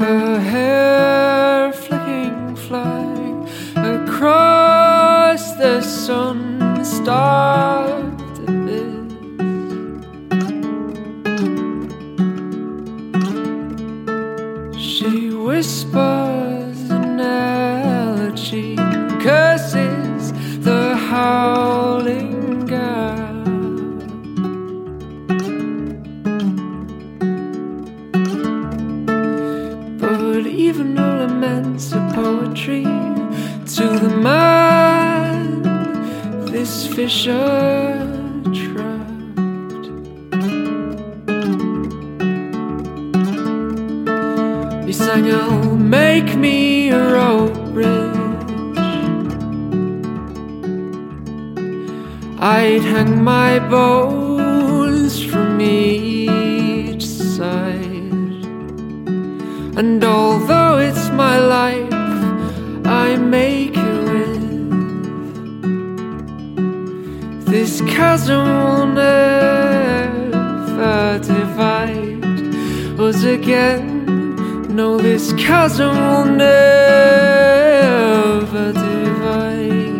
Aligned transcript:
Her 0.00 0.40
hair 0.40 1.72
flicking, 1.74 2.56
flying 2.56 3.46
across 3.76 5.52
the 5.56 5.82
sun 5.82 6.82
starved 6.82 8.38
abyss. 8.48 8.96
She 14.82 15.28
whispers 15.34 16.19
even 30.68 30.94
no 30.94 31.08
laments 31.20 31.92
are 31.94 32.12
poetry 32.12 32.84
to 33.76 33.84
the 34.04 34.14
man 34.30 35.62
this 36.52 36.86
fisher 36.86 37.96
trapped. 38.60 39.86
He 44.86 44.92
sang, 44.92 45.26
"Oh, 45.42 45.76
make 45.98 46.30
me 46.44 46.58
a 46.90 47.02
rope 47.16 47.60
bridge." 47.74 48.94
I'd 52.58 52.84
hang 52.92 53.12
my 53.34 53.52
bones 53.74 55.14
from 55.30 55.50
each 55.60 57.06
side. 57.06 57.88
And 59.80 60.04
although 60.04 60.29
This 67.80 67.94
chasm 67.94 68.44
will 68.44 68.86
never 68.88 70.38
divide 71.18 72.24
us 73.00 73.24
again. 73.24 74.04
No, 74.68 74.98
this 74.98 75.32
chasm 75.32 75.96
will 75.96 76.26
never 76.26 77.54
divide. 78.74 79.98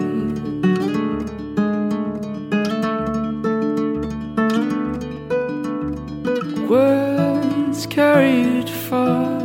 Words 6.68 7.86
carried 7.86 8.68
far 8.68 9.39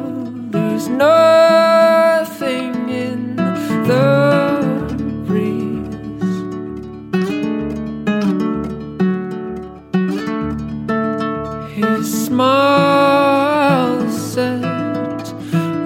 smile 12.35 14.11
set 14.11 14.61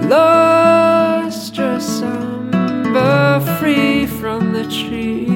lustrous 0.09 2.01
amber 2.01 3.39
free 3.59 4.07
from 4.07 4.51
the 4.51 4.63
tree. 4.63 5.27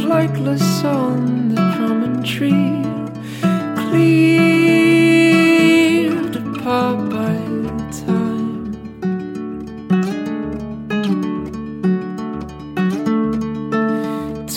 Flightless 0.00 0.84
on 0.84 1.50
the 1.54 1.62
promontory, 1.76 2.82
cleaved 3.82 4.29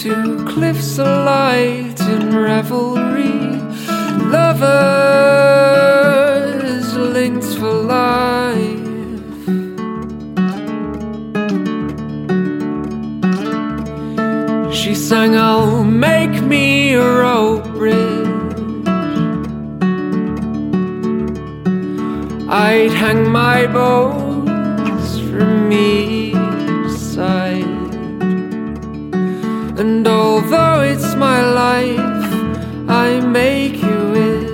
Two 0.03 0.43
cliffs 0.43 0.97
alight 0.97 1.97
in 2.01 2.35
revelry, 2.35 3.39
lovers 4.35 4.83
linked 6.97 7.45
for 7.45 7.71
life. 7.71 8.83
She 14.75 14.93
sang, 14.93 15.37
Oh, 15.37 15.85
make 15.85 16.41
me 16.41 16.95
a 16.95 17.01
rope 17.01 17.63
bridge. 17.67 18.27
I'd 22.49 22.91
hang 22.91 23.29
my 23.29 23.67
bows 23.67 25.19
from 25.29 25.71
each 25.71 26.22
And 29.95 30.07
although 30.07 30.81
it's 30.81 31.13
my 31.13 31.39
life, 31.63 31.99
I 32.89 33.19
make 33.19 33.75
you 33.75 33.99
with. 34.15 34.49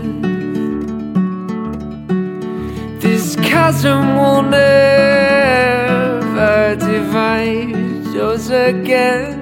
This 3.00 3.38
chasm 3.38 4.17
will 4.17 4.41
never 4.41 5.16
divide 6.75 7.73
us 8.17 8.49
again. 8.49 9.38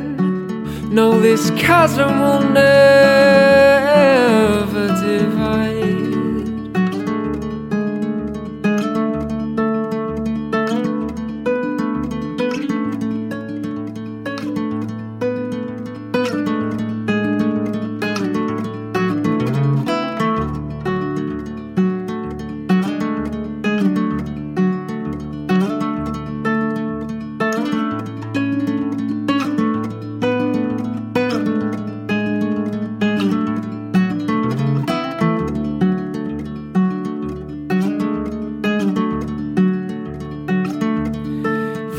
No, 0.94 1.19
this 1.19 1.50
chasm 1.66 2.19
will 2.22 2.44
never 2.47 3.87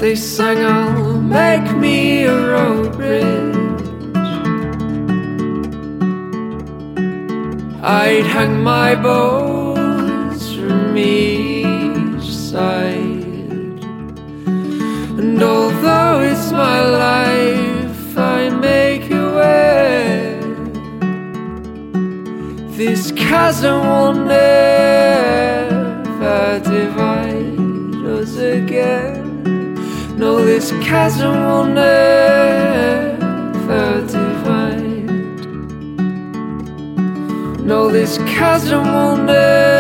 They 0.00 0.14
sang, 0.14 0.58
Oh, 0.58 1.20
make 1.20 1.76
me 1.76 2.22
a 2.22 2.32
rope 2.52 2.92
bridge. 2.94 3.56
I'd 7.82 8.24
hang 8.24 8.62
my 8.62 8.94
bows 8.94 10.54
from 10.54 10.96
each 10.96 12.32
side. 12.32 13.82
And 15.18 15.42
although 15.42 16.20
it's 16.20 16.52
my 16.52 16.80
life, 16.80 18.16
I 18.16 18.50
make 18.50 19.10
wear. 19.10 20.40
This 22.76 23.10
chasm 23.12 23.80
will 23.80 24.14
never 24.14 25.80
divide 26.60 27.07
this 30.48 30.70
chasm 30.82 31.44
will 31.44 31.66
never 31.66 33.10
divide. 34.06 35.10
No, 37.60 37.90
this 37.90 38.16
chasm 38.16 38.82
will 38.94 39.18
never 39.18 39.77